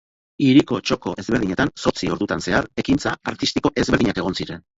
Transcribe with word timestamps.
Hiriko 0.43 0.77
txoko 0.89 1.13
ezberdinetan, 1.23 1.71
zortzi 1.83 2.09
ordutan 2.15 2.41
zehar 2.47 2.69
ekintza 2.85 3.15
artistiko 3.35 3.73
ezberdinak 3.85 4.25
egon 4.25 4.41
ziren. 4.41 4.67